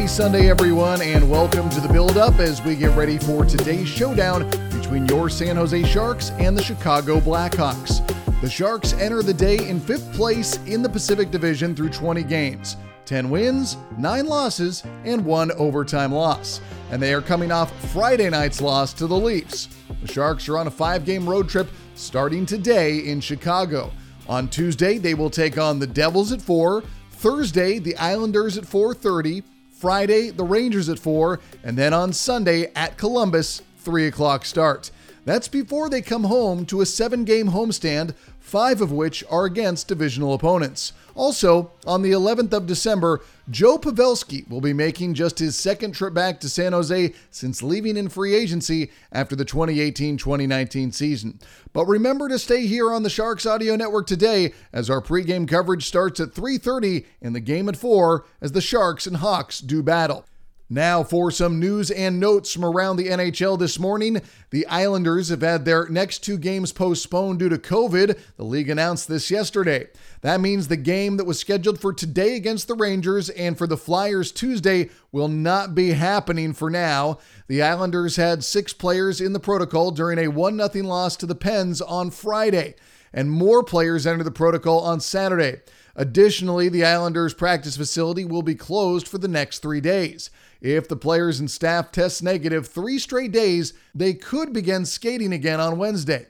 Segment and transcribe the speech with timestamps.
[0.00, 3.86] Happy Sunday, everyone, and welcome to the build up as we get ready for today's
[3.86, 8.00] showdown between your San Jose Sharks and the Chicago Blackhawks.
[8.40, 12.78] The Sharks enter the day in fifth place in the Pacific Division through 20 games
[13.04, 16.62] 10 wins, 9 losses, and 1 overtime loss.
[16.90, 19.68] And they are coming off Friday night's loss to the Leafs.
[20.00, 23.92] The Sharks are on a five game road trip starting today in Chicago.
[24.30, 26.82] On Tuesday, they will take on the Devils at 4.
[27.10, 29.42] Thursday, the Islanders at 4:30.
[29.80, 34.90] Friday, the Rangers at 4, and then on Sunday at Columbus, 3 o'clock start.
[35.24, 38.14] That's before they come home to a seven game homestand,
[38.50, 40.92] five of which are against divisional opponents.
[41.14, 46.12] Also, on the 11th of December, Joe Pavelski will be making just his second trip
[46.14, 51.38] back to San Jose since leaving in free agency after the 2018 2019 season.
[51.72, 55.86] But remember to stay here on the Sharks Audio Network today as our pregame coverage
[55.86, 60.24] starts at 3:30 and the game at 4 as the Sharks and Hawks do battle.
[60.72, 64.22] Now, for some news and notes from around the NHL this morning.
[64.50, 68.16] The Islanders have had their next two games postponed due to COVID.
[68.36, 69.88] The league announced this yesterday.
[70.20, 73.76] That means the game that was scheduled for today against the Rangers and for the
[73.76, 77.18] Flyers Tuesday will not be happening for now.
[77.48, 81.34] The Islanders had six players in the protocol during a 1 0 loss to the
[81.34, 82.76] Pens on Friday,
[83.12, 85.62] and more players entered the protocol on Saturday.
[85.96, 90.30] Additionally, the Islanders' practice facility will be closed for the next three days.
[90.60, 95.60] If the players and staff test negative three straight days, they could begin skating again
[95.60, 96.26] on Wednesday.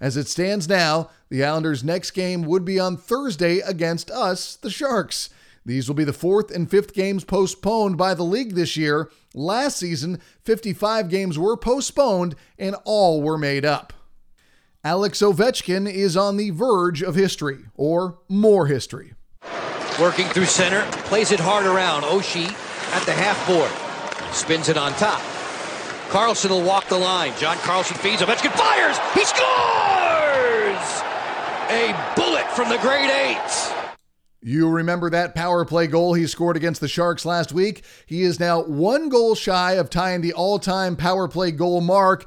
[0.00, 4.70] As it stands now, the Islanders' next game would be on Thursday against us, the
[4.70, 5.30] Sharks.
[5.64, 9.10] These will be the fourth and fifth games postponed by the league this year.
[9.32, 13.92] Last season, 55 games were postponed and all were made up.
[14.84, 19.12] Alex Ovechkin is on the verge of history, or more history.
[20.00, 22.02] Working through center, plays it hard around.
[22.02, 22.50] Oshie
[22.92, 23.70] at the half board.
[24.34, 25.22] Spins it on top.
[26.10, 27.32] Carlson will walk the line.
[27.38, 28.22] John Carlson feeds.
[28.22, 28.98] Ovechkin fires.
[29.14, 29.42] He scores!
[31.70, 33.74] A bullet from the Great Eight.
[34.44, 37.84] You remember that power play goal he scored against the Sharks last week?
[38.06, 42.26] He is now one goal shy of tying the all time power play goal mark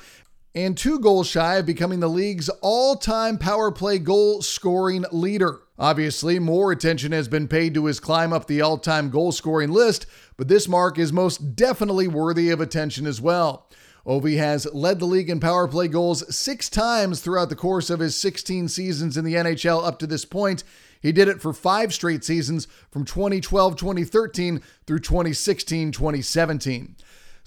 [0.55, 5.59] and two goals shy of becoming the league's all time power play goal scoring leader.
[5.77, 9.71] Obviously, more attention has been paid to his climb up the all time goal scoring
[9.71, 10.05] list,
[10.37, 13.69] but this mark is most definitely worthy of attention as well.
[14.07, 17.99] Ovi has led the league in power play goals six times throughout the course of
[17.99, 20.63] his 16 seasons in the NHL up to this point.
[21.01, 26.95] He did it for five straight seasons from 2012 2013 through 2016 2017.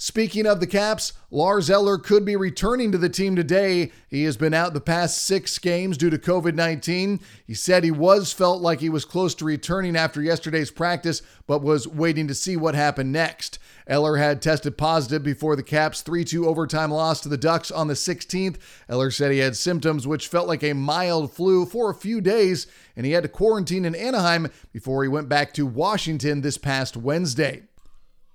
[0.01, 3.91] Speaking of the Caps, Lars Eller could be returning to the team today.
[4.07, 7.19] He has been out the past six games due to COVID 19.
[7.45, 11.65] He said he was felt like he was close to returning after yesterday's practice, but
[11.65, 13.59] was waiting to see what happened next.
[13.89, 17.89] Eller had tested positive before the Caps' 3 2 overtime loss to the Ducks on
[17.89, 18.59] the 16th.
[18.89, 22.69] Eller said he had symptoms which felt like a mild flu for a few days,
[22.95, 26.97] and he had to quarantine in Anaheim before he went back to Washington this past
[26.97, 27.65] Wednesday.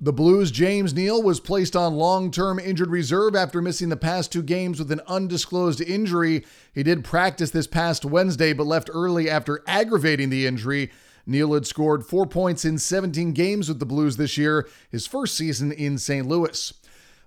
[0.03, 4.33] The Blues' James Neal was placed on long term injured reserve after missing the past
[4.33, 6.45] two games with an undisclosed injury.
[6.73, 10.91] He did practice this past Wednesday but left early after aggravating the injury.
[11.25, 15.37] Neal had scored four points in 17 games with the Blues this year, his first
[15.37, 16.27] season in St.
[16.27, 16.73] Louis.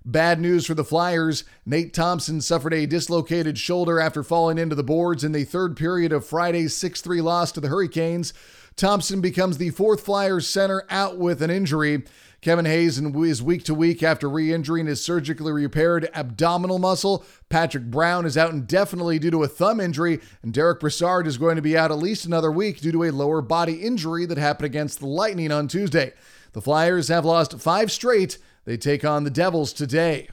[0.05, 1.45] Bad news for the Flyers.
[1.65, 6.13] Nate Thompson suffered a dislocated shoulder after falling into the boards in the third period
[6.13, 8.35] of Friday's 6 3 loss to the Hurricanes.
[8.77, 12.05] Thompson becomes the fourth Flyers center out with an injury.
[12.41, 17.25] Kevin Hayes is week to week after re injuring his surgically repaired abdominal muscle.
[17.49, 21.57] Patrick Brown is out indefinitely due to a thumb injury, and Derek Brassard is going
[21.57, 24.67] to be out at least another week due to a lower body injury that happened
[24.67, 26.13] against the Lightning on Tuesday.
[26.53, 28.39] The Flyers have lost five straight.
[28.65, 30.29] They take on the Devils today.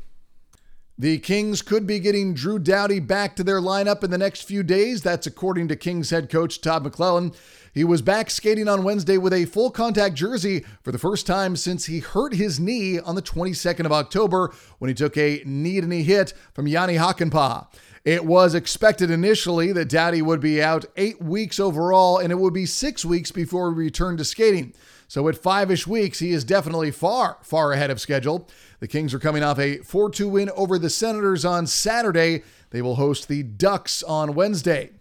[1.00, 4.62] The Kings could be getting Drew Doughty back to their lineup in the next few
[4.62, 5.02] days.
[5.02, 7.34] That's according to Kings head coach Todd McLellan.
[7.74, 11.56] He was back skating on Wednesday with a full contact jersey for the first time
[11.56, 15.82] since he hurt his knee on the 22nd of October when he took a knee
[15.82, 17.66] to knee hit from Yanni Hakanpää.
[18.06, 22.54] It was expected initially that Doughty would be out eight weeks overall, and it would
[22.54, 24.76] be six weeks before he returned to skating.
[25.08, 28.50] So at five ish weeks, he is definitely far, far ahead of schedule.
[28.80, 32.44] The Kings are coming off a 4 2 win over the Senators on Saturday.
[32.72, 34.92] They will host the Ducks on Wednesday.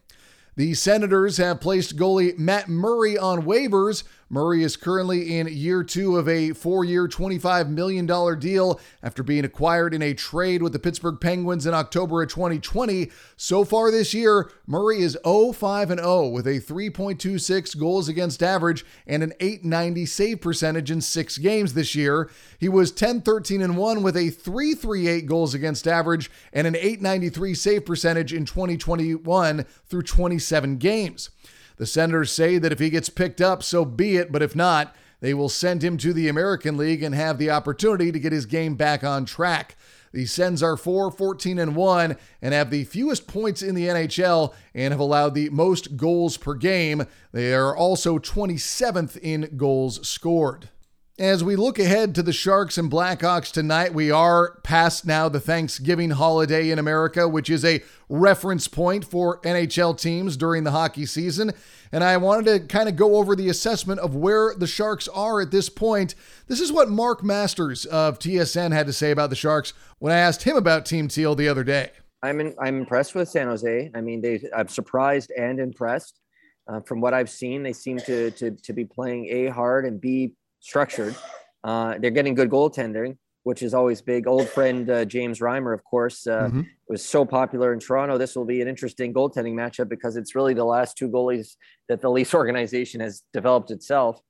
[0.55, 6.17] The Senators have placed goalie Matt Murray on waivers Murray is currently in year two
[6.17, 8.07] of a four year, $25 million
[8.39, 13.11] deal after being acquired in a trade with the Pittsburgh Penguins in October of 2020.
[13.37, 18.87] So far this year, Murray is 0 5 0 with a 3.26 goals against average
[19.07, 22.31] and an 890 save percentage in six games this year.
[22.59, 27.85] He was 10 13 1 with a 338 goals against average and an 893 save
[27.85, 31.29] percentage in 2021 through 27 games.
[31.77, 34.95] The Senators say that if he gets picked up, so be it, but if not,
[35.21, 38.47] they will send him to the American League and have the opportunity to get his
[38.47, 39.77] game back on track.
[40.13, 44.53] The Sens are 4 14 and 1 and have the fewest points in the NHL
[44.75, 47.07] and have allowed the most goals per game.
[47.33, 50.69] They are also 27th in goals scored.
[51.19, 55.41] As we look ahead to the Sharks and Blackhawks tonight, we are past now the
[55.41, 61.05] Thanksgiving holiday in America, which is a reference point for NHL teams during the hockey
[61.05, 61.53] season.
[61.93, 65.43] And I wanted to kind of go over the assessment of where the Sharks are
[65.43, 66.15] at this point.
[66.47, 70.17] This is what Mark Masters of TSN had to say about the Sharks when I
[70.17, 71.91] asked him about Team Teal the other day.
[72.23, 73.91] I'm in, I'm impressed with San Jose.
[73.95, 76.21] I mean, they I'm surprised and impressed.
[76.67, 80.01] Uh, from what I've seen, they seem to, to to be playing a hard and
[80.01, 80.33] b
[80.63, 81.15] structured.
[81.63, 84.27] Uh, they're getting good goaltending, which is always big.
[84.27, 86.63] Old friend uh, James Reimer, of course, uh, mm-hmm.
[86.89, 88.17] was so popular in Toronto.
[88.17, 91.57] This will be an interesting goaltending matchup because it's really the last two goalies
[91.89, 94.21] that the Leafs organization has developed itself.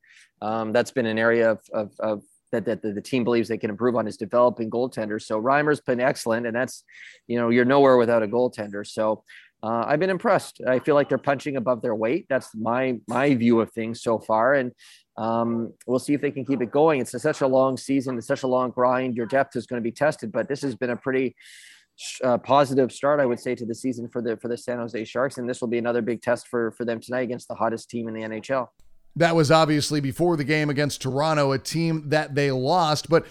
[0.41, 3.57] Um, that's been an area of, of, of that, that the, the, team believes they
[3.57, 5.23] can improve on is developing goaltenders.
[5.23, 6.83] So Reimer's been excellent, and that's
[7.29, 8.87] you know you're nowhere without a goaltender.
[8.87, 9.23] So
[9.63, 10.61] uh, I've been impressed.
[10.67, 12.27] I feel like they're punching above their weight.
[12.29, 14.73] That's my my view of things so far, and
[15.17, 17.01] um, we'll see if they can keep it going.
[17.01, 19.17] It's such a long season, it's such a long grind.
[19.17, 21.35] Your depth is going to be tested, but this has been a pretty
[22.25, 25.05] uh, positive start, I would say, to the season for the for the San Jose
[25.05, 27.91] Sharks, and this will be another big test for for them tonight against the hottest
[27.91, 28.69] team in the NHL.
[29.17, 33.27] That was obviously before the game against Toronto, a team that they lost, but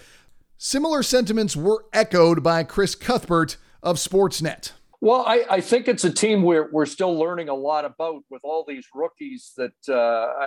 [0.56, 4.72] similar sentiments were echoed by Chris Cuthbert of Sportsnet.
[5.02, 8.42] Well, I, I, think it's a team we're, we're still learning a lot about with
[8.44, 10.46] all these rookies that, uh,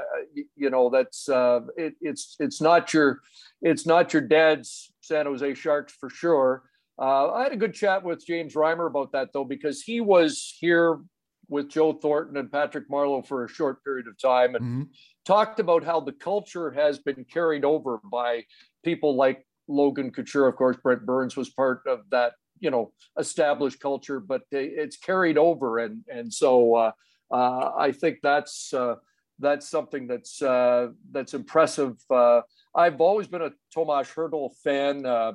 [0.56, 3.20] you know, that's, uh, it, it's, it's not your,
[3.62, 6.64] it's not your dad's San Jose Sharks for sure.
[6.98, 10.56] Uh, I had a good chat with James Reimer about that though, because he was
[10.58, 11.02] here
[11.50, 14.84] with Joe Thornton and Patrick Marleau for a short period of time and mm-hmm.
[15.26, 18.46] talked about how the culture has been carried over by
[18.86, 20.48] people like Logan Couture.
[20.48, 25.38] Of course, Brent Burns was part of that you know established culture, but it's carried
[25.38, 26.92] over, and and so uh,
[27.32, 28.96] uh, I think that's uh,
[29.40, 31.98] that's something that's uh, that's impressive.
[32.10, 32.42] Uh,
[32.74, 35.06] I've always been a Tomas Hertl fan.
[35.06, 35.34] Uh,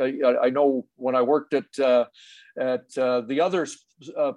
[0.00, 2.06] I, I, know when I worked at uh,
[2.58, 3.66] at uh, the other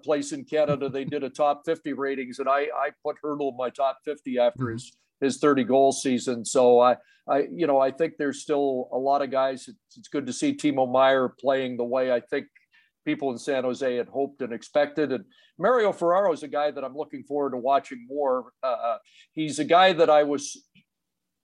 [0.03, 3.57] place in Canada, they did a top 50 ratings, and I I put Hertl in
[3.57, 4.73] my top 50 after mm-hmm.
[4.73, 4.91] his
[5.25, 6.45] his 30 goal season.
[6.45, 9.67] So I, I, you know, I think there's still a lot of guys.
[9.67, 12.47] It's, it's good to see Timo Meier playing the way I think
[13.05, 15.11] people in San Jose had hoped and expected.
[15.11, 15.25] And
[15.57, 18.51] Mario Ferraro is a guy that I'm looking forward to watching more.
[18.63, 18.97] Uh, uh,
[19.33, 20.65] he's a guy that I was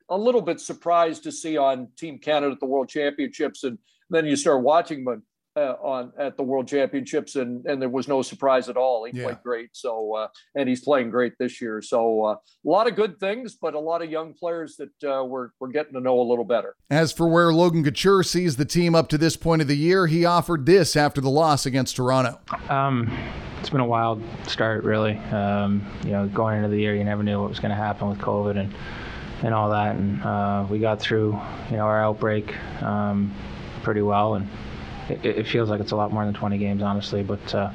[0.10, 3.78] a little bit surprised to see on Team Canada at the World Championships, and
[4.10, 5.24] then you start watching him
[5.56, 9.06] uh, on at the World Championships, and and there was no surprise at all.
[9.06, 9.26] He yeah.
[9.26, 9.70] played great.
[9.74, 11.82] So uh, and he's playing great this year.
[11.82, 15.24] So uh, a lot of good things, but a lot of young players that uh,
[15.24, 16.76] we're we're getting to know a little better.
[16.90, 20.08] As for where Logan Couture sees the team up to this point of the year,
[20.08, 22.40] he offered this after the loss against Toronto.
[22.70, 23.12] Um,
[23.60, 25.18] it's been a wild start, really.
[25.18, 28.10] Um, you know, going into the year, you never knew what was going to happen
[28.10, 28.74] with COVID and
[29.44, 31.40] and all that, and uh, we got through,
[31.72, 33.34] you know, our outbreak um,
[33.82, 34.48] pretty well and
[35.10, 37.24] it, it, feels like it's a lot more than 20 games, honestly.
[37.24, 37.72] But uh,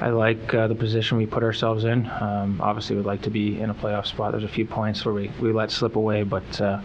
[0.00, 2.08] I like uh, the position we put ourselves in.
[2.20, 4.32] Um, obviously, we'd like to be in a playoff spot.
[4.32, 6.80] There's a few points where we, we let slip away, but uh,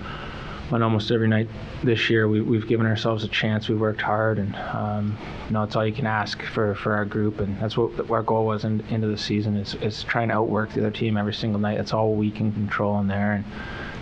[0.72, 1.48] on almost every night
[1.84, 3.70] this year, we, have given ourselves a chance.
[3.70, 5.18] We've worked hard, and um,
[5.48, 7.40] you know, it's all you can ask for, for our group.
[7.40, 10.74] And that's what our goal was in, into the season is, is trying to outwork
[10.74, 11.78] the other team every single night.
[11.78, 13.34] That's all we can control in there.
[13.34, 13.46] And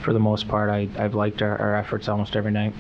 [0.04, 2.74] for the most part, I, I've liked our, our efforts almost every night.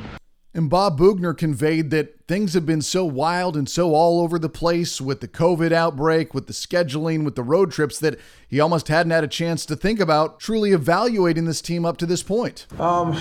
[0.55, 4.49] And Bob Boughner conveyed that things have been so wild and so all over the
[4.49, 8.87] place with the COVID outbreak, with the scheduling, with the road trips that he almost
[8.87, 12.67] hadn't had a chance to think about truly evaluating this team up to this point.
[12.79, 13.19] Um,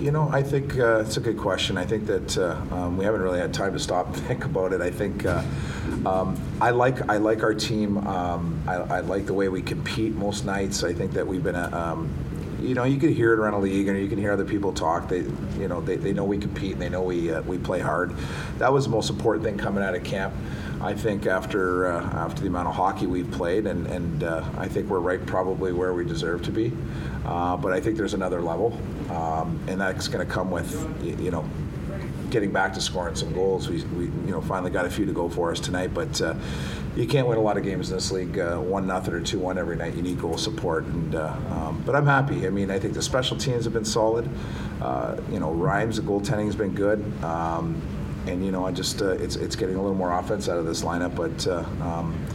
[0.00, 1.78] you know, I think uh, it's a good question.
[1.78, 4.74] I think that uh, um, we haven't really had time to stop and think about
[4.74, 4.82] it.
[4.82, 5.42] I think uh,
[6.04, 7.98] um, I like I like our team.
[8.06, 10.84] Um, I, I, like the way we compete most nights.
[10.84, 12.12] I think that we've been a um,
[12.60, 14.72] you know, you can hear it around the league, and you can hear other people
[14.72, 15.08] talk.
[15.08, 15.20] They,
[15.58, 18.14] you know, they, they know we compete, and they know we uh, we play hard.
[18.58, 20.34] That was the most important thing coming out of camp.
[20.80, 24.68] I think after uh, after the amount of hockey we've played, and and uh, I
[24.68, 26.72] think we're right probably where we deserve to be.
[27.24, 28.78] Uh, but I think there's another level,
[29.10, 31.44] um, and that's going to come with you know
[32.30, 33.68] getting back to scoring some goals.
[33.68, 36.34] We, we you know finally got a few to go for us tonight, but uh,
[36.96, 39.38] you can't win a lot of games in this league uh, one nothing or two
[39.38, 39.94] one every night.
[39.94, 42.46] You need goal support, and uh, um, but I'm happy.
[42.46, 44.28] I mean, I think the special teams have been solid.
[44.80, 47.00] Uh, you know, Rhymes, the goaltending has been good.
[47.22, 47.80] Um,
[48.26, 50.82] and you know, I just it's it's getting a little more offense out of this
[50.82, 51.46] lineup, but
[51.82, 52.26] um,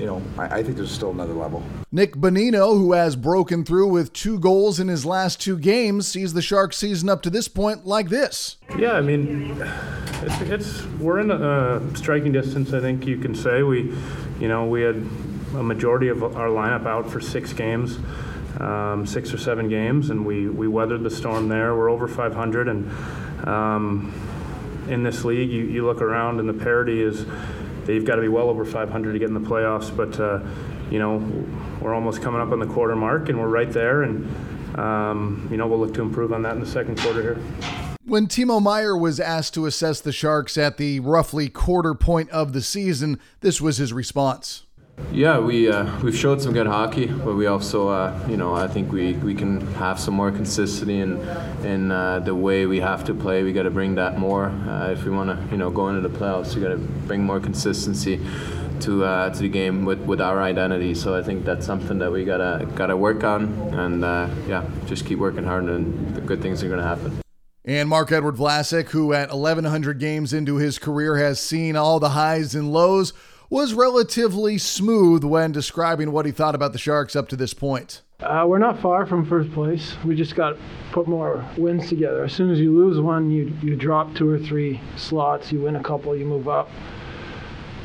[0.00, 1.62] you know, I, I, think there's still another level.
[1.92, 6.32] Nick Bonino, who has broken through with two goals in his last two games, sees
[6.32, 8.56] the Sharks season up to this point like this.
[8.78, 9.60] Yeah, I mean,
[10.22, 12.72] it's, it's we're in a striking distance.
[12.72, 13.94] I think you can say we,
[14.40, 14.96] you know, we had
[15.54, 17.98] a majority of our lineup out for six games.
[18.58, 21.74] Um, six or seven games, and we, we weathered the storm there.
[21.74, 24.12] We're over 500, and um,
[24.88, 27.24] in this league, you, you look around and the parity is
[27.84, 29.94] they've got to be well over 500 to get in the playoffs.
[29.94, 30.40] But uh,
[30.90, 31.18] you know,
[31.80, 34.02] we're almost coming up on the quarter mark, and we're right there.
[34.02, 37.38] And um, you know, we'll look to improve on that in the second quarter here.
[38.04, 42.52] When Timo Meier was asked to assess the Sharks at the roughly quarter point of
[42.52, 44.64] the season, this was his response.
[45.12, 48.68] Yeah, we uh, we've showed some good hockey, but we also, uh, you know, I
[48.68, 51.18] think we, we can have some more consistency in
[51.64, 53.42] in uh, the way we have to play.
[53.42, 56.06] We got to bring that more uh, if we want to, you know, go into
[56.06, 56.54] the playoffs.
[56.54, 58.20] We got to bring more consistency
[58.82, 60.94] to uh, to the game with, with our identity.
[60.94, 65.06] So I think that's something that we gotta gotta work on, and uh, yeah, just
[65.06, 67.20] keep working hard, and the good things are gonna happen.
[67.64, 72.54] And Marc-Edouard Vlasic, who at 1,100 games into his career has seen all the highs
[72.54, 73.12] and lows
[73.50, 78.00] was relatively smooth when describing what he thought about the Sharks up to this point.
[78.20, 79.96] Uh, we're not far from first place.
[80.04, 80.58] We just got to
[80.92, 82.22] put more wins together.
[82.24, 85.50] As soon as you lose one, you you drop two or three slots.
[85.50, 86.68] You win a couple, you move up.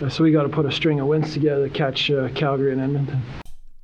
[0.09, 2.81] So we got to put a string of wins together to catch uh, Calgary and
[2.81, 3.23] Edmonton.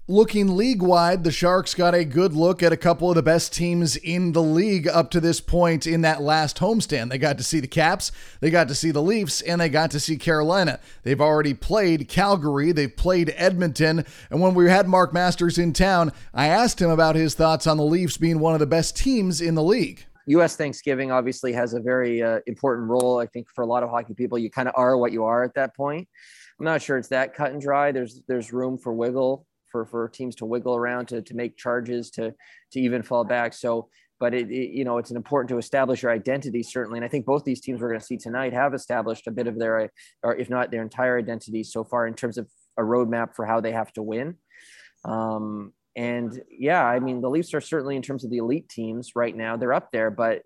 [0.07, 3.53] Looking league wide, the Sharks got a good look at a couple of the best
[3.53, 7.11] teams in the league up to this point in that last homestand.
[7.11, 9.91] They got to see the Caps, they got to see the Leafs, and they got
[9.91, 10.79] to see Carolina.
[11.03, 16.11] They've already played Calgary, they've played Edmonton, and when we had Mark Masters in town,
[16.33, 19.39] I asked him about his thoughts on the Leafs being one of the best teams
[19.39, 20.03] in the league.
[20.25, 20.55] U.S.
[20.55, 23.19] Thanksgiving obviously has a very uh, important role.
[23.19, 25.43] I think for a lot of hockey people, you kind of are what you are
[25.43, 26.07] at that point.
[26.59, 27.91] I'm not sure it's that cut and dry.
[27.91, 32.11] There's there's room for wiggle for for teams to wiggle around to to make charges
[32.11, 32.33] to
[32.71, 33.53] to even fall back.
[33.53, 37.09] So, but it, it you know it's important to establish your identity certainly, and I
[37.09, 39.91] think both these teams we're going to see tonight have established a bit of their
[40.23, 42.47] or if not their entire identity so far in terms of
[42.77, 44.35] a roadmap for how they have to win.
[45.05, 49.11] Um, and yeah, I mean the Leafs are certainly in terms of the elite teams
[49.15, 50.41] right now they're up there, but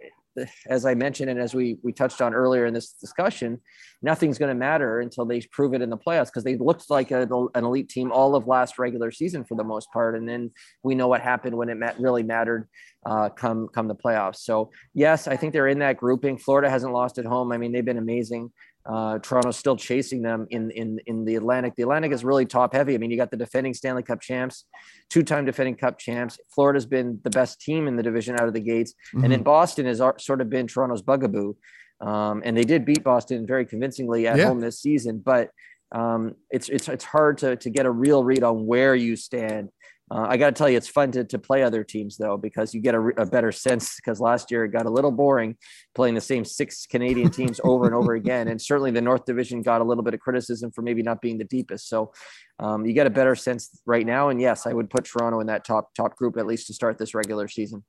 [0.68, 3.62] as I mentioned, and as we we touched on earlier in this discussion,
[4.01, 7.12] nothing's going to matter until they prove it in the playoffs because they looked like
[7.12, 7.24] a,
[7.56, 10.51] an elite team all of last regular season for the most part, and then
[10.84, 12.68] we know what happened when it really mattered
[13.06, 14.38] uh, come come the playoffs.
[14.38, 16.38] So yes, I think they're in that grouping.
[16.38, 17.51] Florida hasn't lost at home.
[17.51, 18.51] I mean, they've been amazing.
[18.86, 21.75] Uh, Toronto's still chasing them in in in the Atlantic.
[21.75, 22.94] The Atlantic is really top heavy.
[22.94, 24.65] I mean, you got the defending Stanley Cup champs,
[25.10, 26.39] two-time defending Cup champs.
[26.54, 29.24] Florida's been the best team in the division out of the gates, mm-hmm.
[29.24, 31.56] and then Boston has sort of been Toronto's bugaboo.
[32.01, 34.48] Um, and they did beat Boston very convincingly at yeah.
[34.48, 35.50] home this season, but
[35.92, 39.70] um, it's it's it's hard to to get a real read on where you stand
[40.12, 42.76] uh, I got to tell you, it's fun to, to play other teams though, because
[42.76, 43.96] you get a, a, better sense.
[43.96, 45.58] Because last year it got a little boring
[45.96, 49.64] playing the same six Canadian teams over and over again, and certainly the North Division
[49.64, 51.90] got a little bit of criticism for maybe not being the deepest.
[51.90, 52.14] So
[52.60, 55.48] um, you get a better sense right now, and yes, I would put Toronto in
[55.48, 57.84] that top top group at least to start this regular season.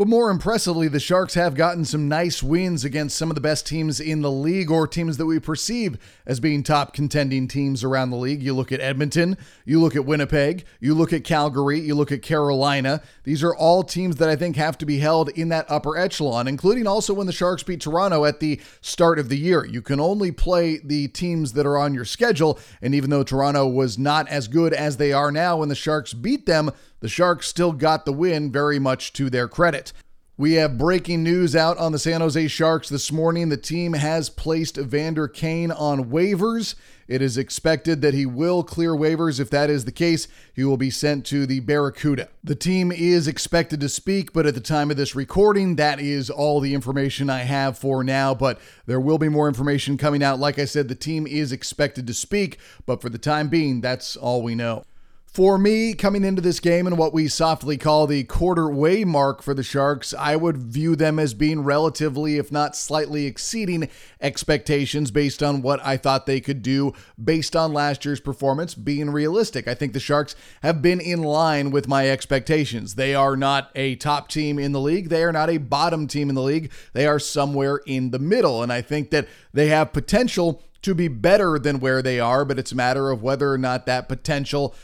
[0.00, 3.66] But more impressively, the Sharks have gotten some nice wins against some of the best
[3.66, 8.08] teams in the league or teams that we perceive as being top contending teams around
[8.08, 8.42] the league.
[8.42, 12.22] You look at Edmonton, you look at Winnipeg, you look at Calgary, you look at
[12.22, 13.02] Carolina.
[13.24, 16.48] These are all teams that I think have to be held in that upper echelon,
[16.48, 19.66] including also when the Sharks beat Toronto at the start of the year.
[19.66, 23.68] You can only play the teams that are on your schedule, and even though Toronto
[23.68, 27.48] was not as good as they are now when the Sharks beat them, the Sharks
[27.48, 29.92] still got the win very much to their credit.
[30.40, 33.50] We have breaking news out on the San Jose Sharks this morning.
[33.50, 36.76] The team has placed Evander Kane on waivers.
[37.06, 39.38] It is expected that he will clear waivers.
[39.38, 42.30] If that is the case, he will be sent to the Barracuda.
[42.42, 46.30] The team is expected to speak, but at the time of this recording, that is
[46.30, 48.34] all the information I have for now.
[48.34, 50.38] But there will be more information coming out.
[50.38, 54.16] Like I said, the team is expected to speak, but for the time being, that's
[54.16, 54.84] all we know.
[55.32, 59.42] For me, coming into this game and what we softly call the quarter way mark
[59.42, 63.88] for the Sharks, I would view them as being relatively, if not slightly exceeding
[64.20, 69.10] expectations based on what I thought they could do based on last year's performance being
[69.10, 69.68] realistic.
[69.68, 70.34] I think the Sharks
[70.64, 72.96] have been in line with my expectations.
[72.96, 76.28] They are not a top team in the league, they are not a bottom team
[76.28, 76.72] in the league.
[76.92, 78.64] They are somewhere in the middle.
[78.64, 82.58] And I think that they have potential to be better than where they are, but
[82.58, 84.74] it's a matter of whether or not that potential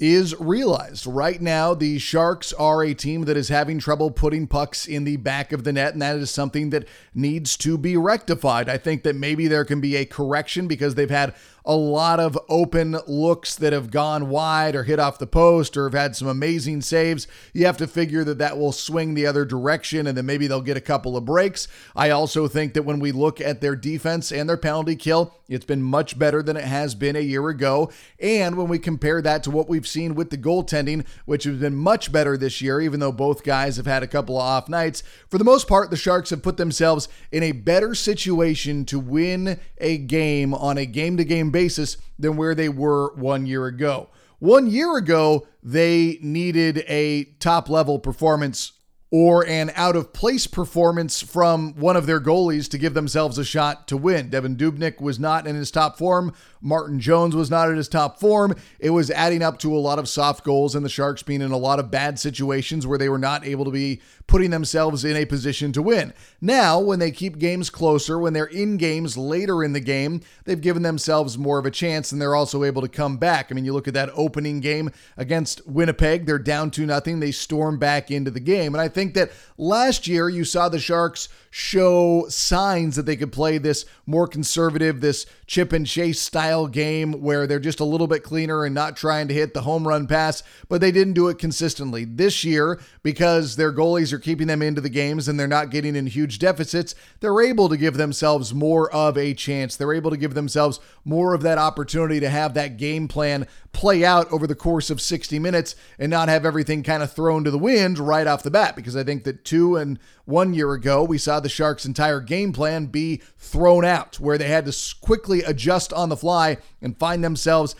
[0.00, 1.06] is realized.
[1.06, 5.18] Right now, the Sharks are a team that is having trouble putting pucks in the
[5.18, 8.68] back of the net, and that is something that needs to be rectified.
[8.68, 12.38] I think that maybe there can be a correction because they've had a lot of
[12.48, 16.28] open looks that have gone wide or hit off the post or have had some
[16.28, 17.26] amazing saves.
[17.52, 20.60] You have to figure that that will swing the other direction and then maybe they'll
[20.60, 21.68] get a couple of breaks.
[21.94, 25.64] I also think that when we look at their defense and their penalty kill, it's
[25.64, 27.90] been much better than it has been a year ago.
[28.20, 31.74] And when we compare that to what we've seen with the goaltending, which has been
[31.74, 35.02] much better this year, even though both guys have had a couple of off nights,
[35.28, 39.58] for the most part, the Sharks have put themselves in a better situation to win
[39.78, 44.08] a game on a game to game basis than where they were one year ago.
[44.38, 48.72] One year ago, they needed a top level performance
[49.12, 53.44] or an out of place performance from one of their goalies to give themselves a
[53.44, 54.30] shot to win.
[54.30, 56.32] Devan Dubnyk was not in his top form.
[56.60, 58.54] Martin Jones was not at his top form.
[58.78, 61.50] It was adding up to a lot of soft goals and the Sharks being in
[61.50, 64.00] a lot of bad situations where they were not able to be
[64.30, 66.14] putting themselves in a position to win.
[66.40, 70.60] Now, when they keep games closer, when they're in games later in the game, they've
[70.60, 73.48] given themselves more of a chance and they're also able to come back.
[73.50, 77.18] I mean, you look at that opening game against Winnipeg, they're down 2 nothing.
[77.18, 78.72] They storm back into the game.
[78.72, 83.32] And I think that last year you saw the Sharks show signs that they could
[83.32, 88.06] play this more conservative, this chip and chase style game where they're just a little
[88.06, 91.26] bit cleaner and not trying to hit the home run pass, but they didn't do
[91.26, 92.04] it consistently.
[92.04, 95.96] This year, because their goalies are keeping them into the games and they're not getting
[95.96, 99.76] in huge deficits, they're able to give themselves more of a chance.
[99.76, 104.04] They're able to give themselves more of that opportunity to have that game plan play
[104.04, 107.50] out over the course of 60 minutes and not have everything kind of thrown to
[107.50, 108.76] the wind right off the bat.
[108.76, 112.52] Because I think that two and one year ago, we saw the Sharks' entire game
[112.52, 117.22] plan be thrown out, where they had to quickly adjust on the fly and find
[117.22, 117.74] themselves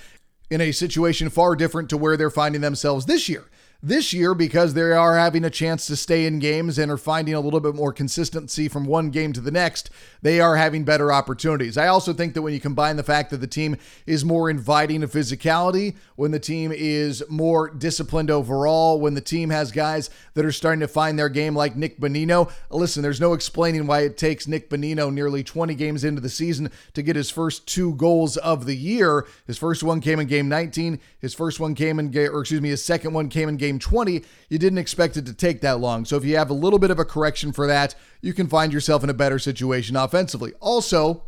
[0.51, 3.45] in a situation far different to where they're finding themselves this year.
[3.83, 7.33] This year, because they are having a chance to stay in games and are finding
[7.33, 9.89] a little bit more consistency from one game to the next,
[10.21, 11.79] they are having better opportunities.
[11.79, 15.03] I also think that when you combine the fact that the team is more inviting
[15.03, 20.45] of physicality, when the team is more disciplined overall, when the team has guys that
[20.45, 24.19] are starting to find their game like Nick Bonino, listen, there's no explaining why it
[24.19, 28.37] takes Nick Bonino nearly 20 games into the season to get his first two goals
[28.37, 29.27] of the year.
[29.47, 32.61] His first one came in game 19, his first one came in game, or excuse
[32.61, 34.25] me, his second one came in game 20.
[34.49, 36.05] You didn't expect it to take that long.
[36.05, 38.73] So if you have a little bit of a correction for that, you can find
[38.73, 40.53] yourself in a better situation offensively.
[40.61, 41.25] Also,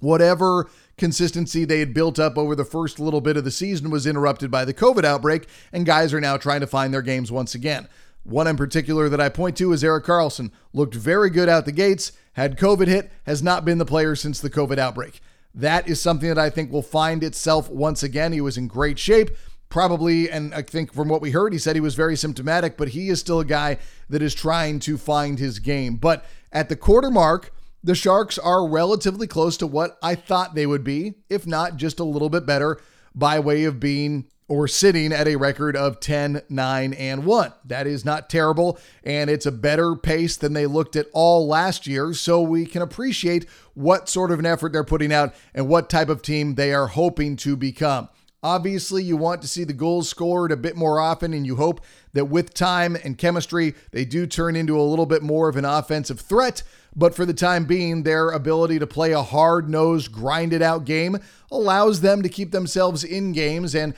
[0.00, 4.06] whatever consistency they had built up over the first little bit of the season was
[4.06, 7.54] interrupted by the COVID outbreak, and guys are now trying to find their games once
[7.54, 7.88] again.
[8.22, 10.50] One in particular that I point to is Erik Karlsson.
[10.72, 14.40] Looked very good out the gates, had COVID hit, has not been the player since
[14.40, 15.20] the COVID outbreak.
[15.54, 18.32] That is something that I think will find itself once again.
[18.32, 19.30] He was in great shape
[19.68, 22.88] probably, and I think from what we heard, he said he was very symptomatic, but
[22.88, 25.96] he is still a guy that is trying to find his game.
[25.96, 30.66] But at the quarter mark, the Sharks are relatively close to what I thought they
[30.66, 32.80] would be, if not just a little bit better,
[33.14, 37.52] by way of being or sitting at a record of 10, 9, and 1.
[37.64, 41.86] That is not terrible, and it's a better pace than they looked at all last
[41.86, 45.88] year, so we can appreciate what sort of an effort they're putting out and what
[45.88, 48.08] type of team they are hoping to become.
[48.44, 51.80] Obviously, you want to see the goals scored a bit more often, and you hope
[52.12, 55.64] that with time and chemistry, they do turn into a little bit more of an
[55.64, 56.62] offensive threat.
[56.94, 61.16] But for the time being, their ability to play a hard nosed, grinded out game
[61.50, 63.74] allows them to keep themselves in games.
[63.74, 63.94] And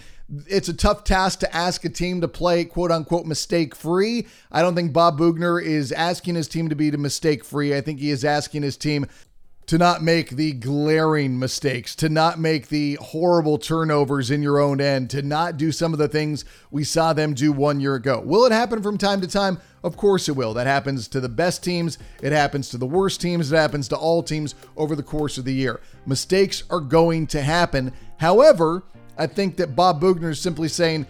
[0.47, 4.27] it's a tough task to ask a team to play quote unquote mistake free.
[4.51, 7.77] I don't think Bob Boughner is asking his team to be mistake free.
[7.77, 9.07] I think he is asking his team
[9.67, 14.81] to not make the glaring mistakes, to not make the horrible turnovers in your own
[14.81, 18.23] end, to not do some of the things we saw them do one year ago.
[18.25, 19.59] Will it happen from time to time?
[19.83, 20.55] Of course it will.
[20.55, 23.97] That happens to the best teams, it happens to the worst teams, it happens to
[23.97, 25.81] all teams over the course of the year.
[26.07, 27.93] Mistakes are going to happen.
[28.19, 28.85] However,
[29.19, 31.07] I think that Bob Boughner is simply saying,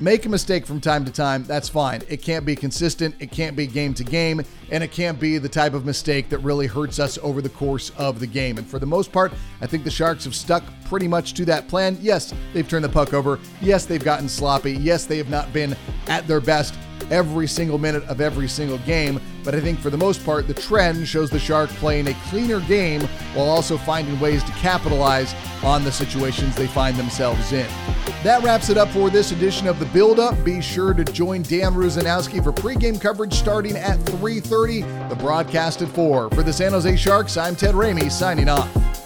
[0.00, 2.02] make a mistake from time to time, that's fine.
[2.08, 5.48] It can't be consistent, it can't be game to game, and it can't be the
[5.48, 8.58] type of mistake that really hurts us over the course of the game.
[8.58, 11.68] And for the most part, I think the Sharks have stuck pretty much to that
[11.68, 11.96] plan.
[12.00, 13.38] Yes, they've turned the puck over.
[13.60, 14.72] Yes, they've gotten sloppy.
[14.72, 15.76] Yes, they have not been
[16.08, 16.74] at their best
[17.10, 19.20] every single minute of every single game.
[19.42, 22.60] But I think for the most part, the trend shows the Shark playing a cleaner
[22.60, 23.02] game
[23.34, 27.66] while also finding ways to capitalize on the situations they find themselves in.
[28.24, 30.42] That wraps it up for this edition of the Build Up.
[30.46, 34.80] Be sure to join Dan Rusanowsky for pregame coverage starting at 3:30.
[35.10, 36.30] The broadcast at 4.
[36.30, 39.03] For the San Jose Sharks, I'm Ted Ramey signing off.